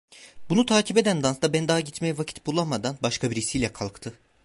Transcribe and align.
Bunu 0.49 0.65
takip 0.65 0.97
eden 0.97 1.23
dansta 1.23 1.53
ben 1.53 1.67
daha 1.67 1.79
gitmeye 1.79 2.17
vakit 2.17 2.45
bulamadan, 2.45 2.97
başka 3.01 3.31
birisiyle 3.31 3.73
kalktı. 3.73 4.13